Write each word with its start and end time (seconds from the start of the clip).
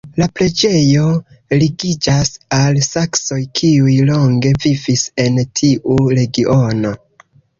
La 0.19 0.25
preĝejo 0.37 1.03
ligiĝas 1.63 2.31
al 2.59 2.79
saksoj, 2.87 3.37
kiuj 3.61 3.99
longe 4.09 4.53
vivis 4.65 5.05
en 5.25 5.37
tiu 5.61 5.99
regiono. 6.21 6.95